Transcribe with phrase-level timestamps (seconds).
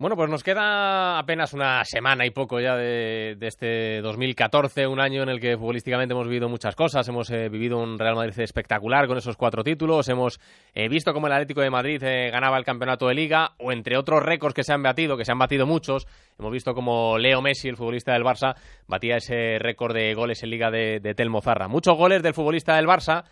[0.00, 5.22] Bueno, pues nos queda apenas una semana y poco ya de, este 2014, un año
[5.22, 7.06] en el que futbolísticamente hemos vivido muchas cosas.
[7.06, 10.08] Hemos eh, vivido un Real Madrid espectacular con esos cuatro títulos.
[10.08, 10.40] Hemos
[10.72, 13.98] eh, visto cómo el Atlético de Madrid eh, ganaba el campeonato de Liga, o entre
[13.98, 16.06] otros récords que se han batido, que se han batido muchos.
[16.38, 18.54] Hemos visto cómo Leo Messi, el futbolista del Barça,
[18.86, 21.68] batía ese récord de goles en Liga de, de Telmo Zarra.
[21.68, 23.24] Muchos goles del futbolista del Barça.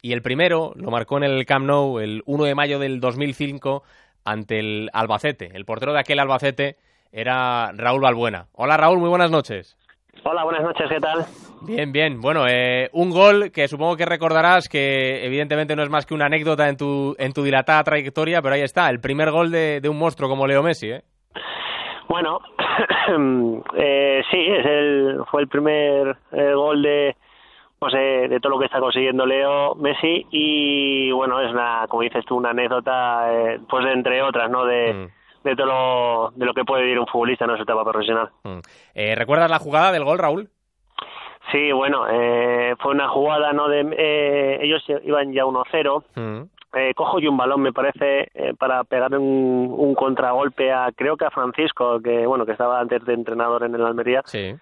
[0.00, 3.84] Y el primero lo marcó en el Camp Nou el 1 de mayo del 2005
[4.24, 5.50] ante el Albacete.
[5.54, 6.76] El portero de aquel Albacete
[7.12, 8.46] era Raúl Balbuena.
[8.54, 9.76] Hola Raúl, muy buenas noches.
[10.22, 11.26] Hola, buenas noches, ¿qué tal?
[11.66, 12.20] Bien, bien.
[12.20, 16.26] Bueno, eh, un gol que supongo que recordarás que evidentemente no es más que una
[16.26, 19.98] anécdota en tu, en tu dilatada trayectoria, pero ahí está, el primer gol de, un
[19.98, 21.02] monstruo como Leo Messi, ¿eh?
[22.08, 22.38] Bueno,
[23.76, 26.93] eh, sí, es el, fue el primer eh, gol de,
[28.34, 32.36] de todo lo que está consiguiendo Leo Messi y bueno es una como dices tú
[32.36, 35.44] una anécdota eh, pues de, entre otras no de, mm.
[35.44, 38.30] de todo lo, de lo que puede vivir un futbolista en su etapa profesional.
[38.42, 38.58] Mm.
[38.94, 40.48] eh, recuerdas la jugada del gol Raúl
[41.52, 46.76] sí bueno eh, fue una jugada no de eh, ellos iban ya 1-0 mm.
[46.76, 51.16] eh, cojo yo un balón me parece eh, para pegar un, un contragolpe a creo
[51.16, 54.22] que a Francisco que bueno que estaba antes de entrenador en el Almería.
[54.24, 54.56] Sí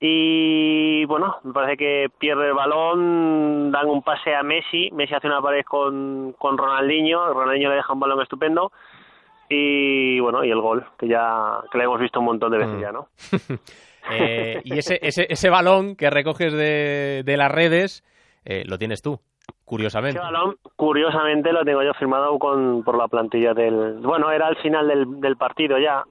[0.00, 5.28] y bueno, me parece que pierde el balón, dan un pase a Messi, Messi hace
[5.28, 8.72] una pared con, con Ronaldinho, Ronaldinho le deja un balón estupendo
[9.48, 12.76] y bueno, y el gol, que ya que lo hemos visto un montón de veces
[12.76, 12.80] mm.
[12.80, 13.08] ya, ¿no?
[14.10, 18.04] eh, y ese, ese, ese balón que recoges de, de las redes,
[18.44, 19.20] eh, lo tienes tú.
[19.64, 20.18] Curiosamente.
[20.18, 23.94] Ese balón, curiosamente, lo tengo yo firmado con, por la plantilla del...
[24.00, 26.04] Bueno, era al final del, del partido ya,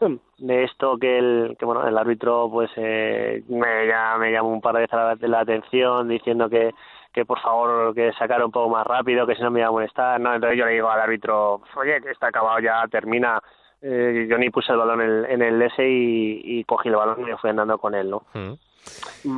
[0.38, 4.60] de esto que el, que bueno, el árbitro pues eh, me, ya, me llamó un
[4.60, 6.72] par de veces la, atención diciendo que,
[7.12, 9.72] que por favor que sacara un poco más rápido, que si no me iba a
[9.72, 10.34] molestar, ¿no?
[10.34, 13.40] Entonces yo le digo al árbitro, oye, que está acabado ya, termina.
[13.82, 17.20] Eh, yo ni puse el balón en, en el S y, y cogí el balón
[17.20, 18.22] y me fui andando con él, ¿no?
[18.34, 18.52] Mm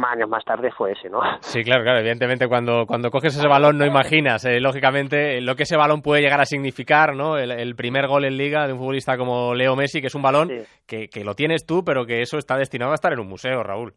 [0.04, 1.20] años más tarde fue ese, ¿no?
[1.40, 1.98] Sí, claro, claro.
[1.98, 6.22] Evidentemente, cuando, cuando coges ese balón no imaginas, eh, lógicamente, lo que ese balón puede
[6.22, 7.38] llegar a significar, ¿no?
[7.38, 10.50] El, primer gol en liga de un futbolista como Leo Messi, que es un balón
[10.86, 13.62] que, que lo tienes tú, pero que eso está destinado a estar en un museo,
[13.62, 13.94] Raúl.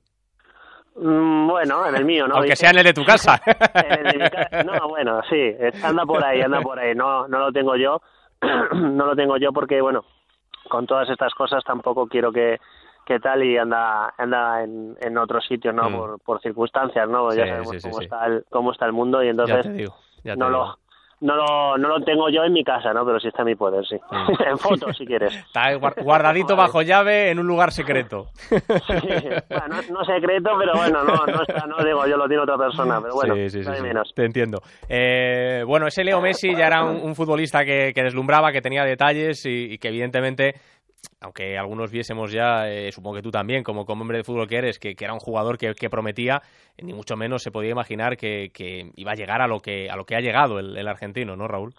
[0.95, 2.35] Mm, bueno, en el mío, ¿no?
[2.35, 3.41] Aunque sea en el de tu casa.
[4.66, 6.95] no, bueno, sí, anda por ahí, anda por ahí.
[6.95, 8.01] No, no lo tengo yo,
[8.73, 10.06] no lo tengo yo porque, bueno,
[10.69, 12.59] con todas estas cosas tampoco quiero que
[13.05, 15.93] qué tal y anda anda en, en otro sitio no mm.
[15.93, 19.91] por, por circunstancias no ya sabemos cómo está el cómo está el mundo y entonces
[20.35, 20.77] no lo
[21.25, 23.03] no lo, no lo tengo yo en mi casa, ¿no?
[23.03, 23.96] Pero sí está en mi poder, sí.
[23.96, 24.44] Mm.
[24.50, 25.34] en foto, si quieres.
[25.56, 28.28] Está guardadito bajo llave en un lugar secreto.
[28.50, 28.59] sí,
[29.50, 33.00] bueno, no, secreto, pero bueno, no, no está, no digo, yo lo tiene otra persona,
[33.02, 34.13] pero bueno, sí, sí, menos.
[34.13, 34.59] Te entiendo.
[34.88, 39.46] Eh, bueno, ese Leo Messi ya era un, futbolista que, que, deslumbraba, que tenía detalles
[39.46, 40.56] y que evidentemente
[41.21, 44.57] aunque algunos viésemos ya, eh, supongo que tú también, como, como hombre de fútbol que
[44.57, 46.41] eres, que, era un jugador que, prometía,
[46.81, 50.05] ni mucho menos se podía imaginar que, iba a llegar a lo que, a lo
[50.05, 51.73] que ha llegado el, argentino, ¿no, Raúl?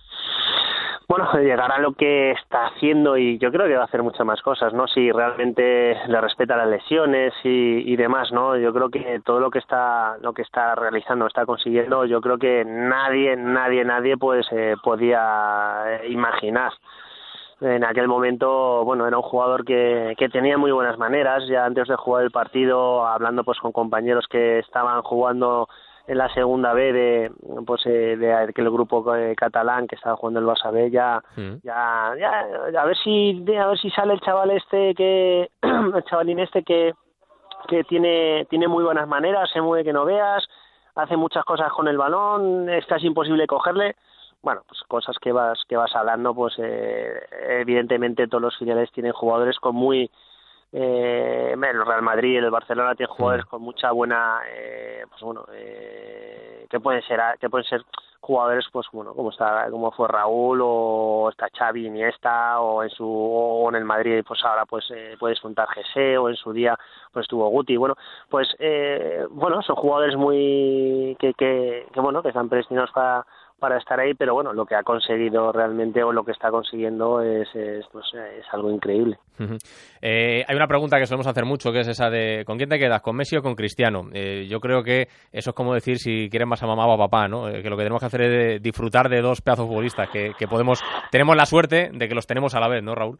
[1.08, 4.26] Bueno, llegar a lo que está haciendo y yo creo que va a hacer muchas
[4.26, 4.88] más cosas, ¿no?
[4.88, 8.56] Si realmente le respeta las lesiones y, demás, ¿no?
[8.56, 12.38] Yo creo que todo lo que está, lo que está realizando, está consiguiendo, yo creo
[12.38, 16.72] que nadie, nadie, nadie pues eh, podía imaginar
[17.60, 21.88] en aquel momento, bueno, era un jugador que, que tenía muy buenas maneras, ya antes
[21.88, 25.68] de jugar el partido, hablando pues con compañeros que estaban jugando
[26.06, 27.32] en la segunda B de
[27.66, 31.56] pues eh, de aquel grupo eh, catalán que estaba jugando el Barça B ya, mm.
[31.64, 36.38] ya, ya a ver si a ver si sale el chaval este que el chavalín
[36.38, 36.94] este que
[37.66, 40.46] que tiene tiene muy buenas maneras se mueve que no veas
[40.94, 43.96] hace muchas cosas con el balón es casi imposible cogerle
[44.46, 47.20] bueno, pues cosas que vas que vas hablando, pues eh,
[47.58, 50.08] evidentemente todos los filiales tienen jugadores con muy
[50.72, 56.64] eh, el Real Madrid, el Barcelona tienen jugadores con mucha buena, eh, pues bueno, eh,
[56.70, 57.82] que pueden ser que pueden ser
[58.20, 63.04] jugadores, pues bueno, como está, como fue Raúl o está Xavi, Iniesta o en su
[63.04, 66.78] o en el Madrid, pues ahora pues eh, puedes juntar Gese o en su día
[67.12, 67.96] pues estuvo Guti, bueno,
[68.30, 73.26] pues eh, bueno, son jugadores muy que que, que bueno que están predestinados para
[73.58, 77.20] para estar ahí, pero bueno, lo que ha conseguido realmente o lo que está consiguiendo
[77.22, 79.18] es, es, pues, es algo increíble.
[80.00, 82.78] eh, hay una pregunta que solemos hacer mucho, que es esa de ¿con quién te
[82.78, 83.00] quedas?
[83.02, 84.02] ¿Con Messi o con Cristiano?
[84.12, 86.98] Eh, yo creo que eso es como decir si quieren más a mamá o a
[86.98, 87.48] papá, ¿no?
[87.48, 90.48] Eh, que lo que tenemos que hacer es disfrutar de dos pedazos futbolistas que, que
[90.48, 93.18] podemos, tenemos la suerte de que los tenemos a la vez, ¿no, Raúl?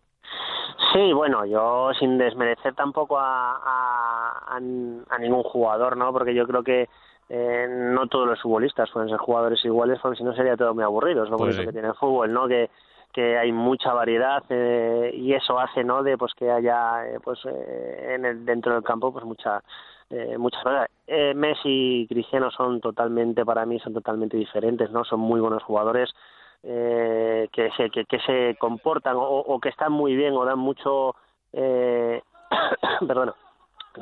[0.93, 6.13] Sí, bueno, yo sin desmerecer tampoco a, a, a ningún jugador, ¿no?
[6.13, 6.89] Porque yo creo que
[7.29, 10.85] eh, no todos los futbolistas pueden ser jugadores iguales porque si no sería todo muy
[10.85, 11.25] aburrido.
[11.25, 12.71] Es lo pues que tiene el fútbol no que
[13.17, 17.39] que hay mucha variedad eh, y eso hace no de pues que haya eh, pues
[17.47, 19.63] eh, en el, dentro del campo pues mucha
[20.11, 20.63] eh, muchas.
[21.07, 25.63] Eh, Messi y Cristiano son totalmente para mí son totalmente diferentes no son muy buenos
[25.63, 26.15] jugadores
[26.63, 30.59] eh, que se que, que se comportan o, o, que están muy bien o dan
[30.59, 31.15] mucho
[31.55, 32.21] eh,
[33.07, 33.35] perdona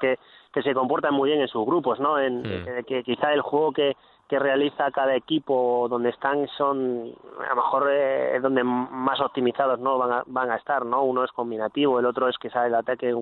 [0.00, 0.18] que
[0.54, 2.84] que se comportan muy bien en sus grupos no en mm.
[2.86, 3.96] que quizá el juego que
[4.28, 7.12] que realiza cada equipo donde están son
[7.44, 11.24] a lo mejor eh, donde más optimizados no van a, van a estar no uno
[11.24, 13.12] es combinativo el otro es que sale el ataque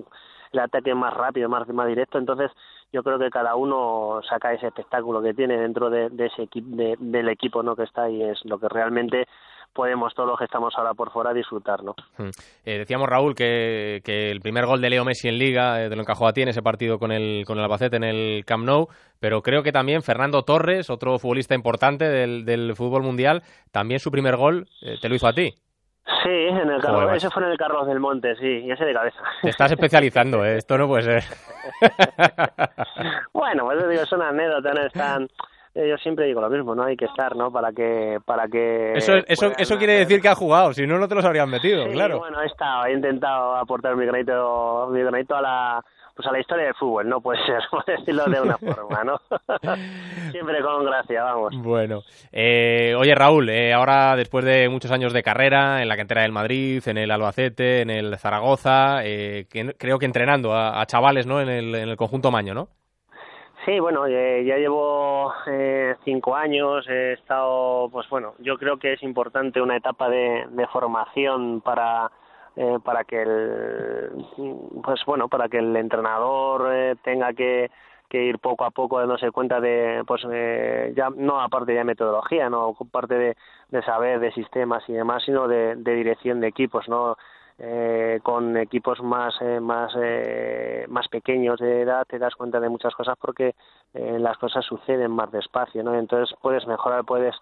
[0.53, 2.17] el ataque más rápido más más directo.
[2.17, 2.51] Entonces
[2.93, 6.67] yo creo que cada uno saca ese espectáculo que tiene dentro de, de ese equipo
[6.75, 9.27] de, del equipo no que está y es lo que realmente
[9.73, 11.95] podemos todos los que estamos ahora por fuera disfrutar, ¿no?
[12.17, 12.29] Hmm.
[12.65, 15.95] Eh, decíamos, Raúl, que, que, el primer gol de Leo Messi en Liga eh, te
[15.95, 18.65] lo encajó a ti en ese partido con el, con el Albacete en el Camp
[18.65, 18.87] Nou,
[19.19, 24.11] pero creo que también Fernando Torres, otro futbolista importante del, del fútbol mundial, también su
[24.11, 25.53] primer gol eh, te lo hizo a ti.
[26.05, 28.93] Sí, en el Carlos, ese fue en el Carlos del Monte, sí, y ese de
[28.93, 29.19] cabeza.
[29.41, 30.57] Te estás especializando, ¿eh?
[30.57, 31.23] esto no puede ser.
[33.33, 35.27] bueno, pues digo, es una anécdota, no es tan
[35.75, 36.83] eh, yo siempre digo lo mismo, ¿no?
[36.83, 37.51] Hay que estar, ¿no?
[37.51, 38.19] Para que...
[38.25, 41.25] Para que eso eso, eso quiere decir que ha jugado, si no, no te los
[41.25, 42.19] habrían metido, sí, claro.
[42.19, 45.85] bueno, he estado, he intentado aportar mi granito, mi granito a la
[46.15, 49.17] pues a la historia del fútbol, no puede ser, por decirlo de una forma, ¿no?
[50.31, 51.55] Siempre con gracia, vamos.
[51.57, 56.21] Bueno, eh, oye Raúl, eh, ahora después de muchos años de carrera en la cantera
[56.21, 60.85] del Madrid, en el Albacete, en el Zaragoza, eh, que, creo que entrenando a, a
[60.85, 61.41] chavales, ¿no?
[61.41, 62.69] En el, en el conjunto Maño, ¿no?
[63.65, 68.93] Sí, bueno, eh, ya llevo eh, cinco años, he estado, pues bueno, yo creo que
[68.93, 72.11] es importante una etapa de, de formación para
[72.55, 74.25] eh, para que el,
[74.83, 77.69] pues bueno, para que el entrenador eh, tenga que
[78.13, 82.75] ir poco a poco dándose cuenta de pues eh, ya no aparte de metodología no
[82.79, 83.37] aparte de,
[83.69, 87.17] de saber de sistemas y demás sino de, de dirección de equipos no
[87.65, 92.67] eh, con equipos más eh, más eh, más pequeños de edad te das cuenta de
[92.67, 93.55] muchas cosas porque
[93.93, 97.33] eh, las cosas suceden más despacio no entonces puedes mejorar puedes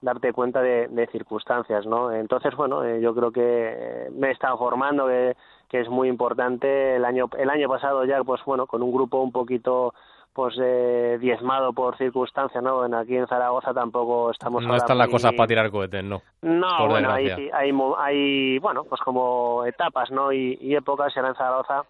[0.00, 4.56] darte cuenta de, de circunstancias no entonces bueno eh, yo creo que me he estado
[4.56, 5.36] formando que,
[5.68, 6.96] que es muy importante.
[6.96, 9.94] El año el año pasado ya pues bueno con un grupo un poquito
[10.36, 12.84] pues eh, diezmado por circunstancias, ¿no?
[12.84, 14.62] En aquí en Zaragoza tampoco estamos...
[14.62, 16.20] No están las cosas para tirar cohetes, ¿no?
[16.42, 20.30] No, por bueno, hay, hay, hay, bueno, pues como etapas, ¿no?
[20.30, 21.84] Y, y épocas, y ahora en Zaragoza,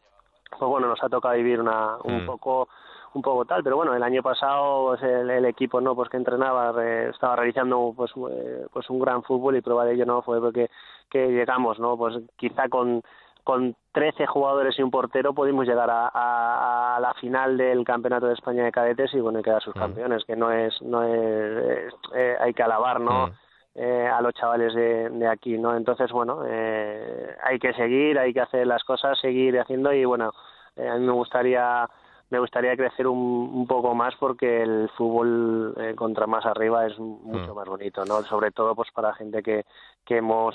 [0.48, 2.26] pues bueno, nos ha tocado vivir una, un mm.
[2.26, 2.68] poco
[3.14, 6.18] un poco tal, pero bueno, el año pasado pues, el, el, equipo no pues que
[6.18, 6.70] entrenaba
[7.08, 10.70] estaba realizando pues eh, pues un gran fútbol y prueba de ello no fue porque
[11.10, 11.96] que llegamos, ¿no?
[11.96, 13.02] Pues quizá con
[13.46, 18.26] con 13 jugadores y un portero pudimos llegar a, a, a, la final del campeonato
[18.26, 22.36] de España de cadetes y bueno quedar sus campeones que no es no es eh,
[22.40, 23.30] hay que alabar no
[23.76, 28.34] eh, a los chavales de, de, aquí no entonces bueno eh, hay que seguir hay
[28.34, 30.32] que hacer las cosas seguir haciendo y bueno
[30.74, 31.88] eh, a mí me gustaría
[32.30, 36.98] me gustaría crecer un, un poco más porque el fútbol eh, contra más arriba es
[36.98, 37.56] mucho mm.
[37.56, 38.22] más bonito, ¿no?
[38.22, 39.64] Sobre todo pues para gente que,
[40.04, 40.54] que hemos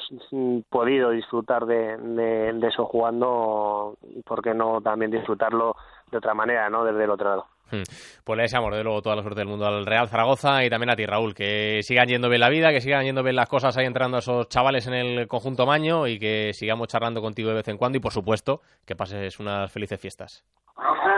[0.69, 3.95] podido disfrutar de, de, de eso jugando,
[4.25, 5.75] ¿por qué no también disfrutarlo
[6.11, 6.83] de otra manera, ¿no?
[6.83, 7.45] Desde el otro lado.
[7.71, 7.83] Hmm.
[8.25, 10.89] Pues le deseamos de luego toda la suerte del mundo al Real Zaragoza y también
[10.89, 13.77] a ti, Raúl, que sigan yendo bien la vida, que sigan yendo bien las cosas
[13.77, 17.55] ahí entrando a esos chavales en el conjunto Maño y que sigamos charlando contigo de
[17.55, 20.43] vez en cuando y, por supuesto, que pases unas felices fiestas.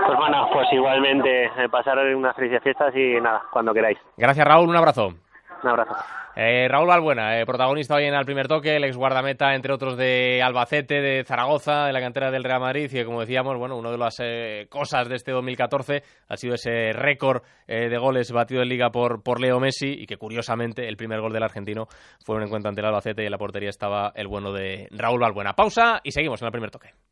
[0.05, 3.97] Pues bueno, pues igualmente eh, pasar unas felices fiestas y nada, cuando queráis.
[4.17, 5.09] Gracias, Raúl, un abrazo.
[5.63, 5.95] Un abrazo.
[6.35, 9.95] Eh, Raúl Balbuena, eh, protagonista hoy en el primer toque, el ex guardameta, entre otros,
[9.97, 13.77] de Albacete, de Zaragoza, de la cantera del Real Madrid, y que, como decíamos, bueno,
[13.77, 18.31] una de las eh, cosas de este 2014 ha sido ese récord eh, de goles
[18.31, 21.85] batido en Liga por, por Leo Messi, y que, curiosamente, el primer gol del argentino
[22.25, 25.19] fue un encuentro ante el Albacete y en la portería estaba el bueno de Raúl
[25.19, 25.53] Balbuena.
[25.53, 26.93] Pausa y seguimos en el primer toque.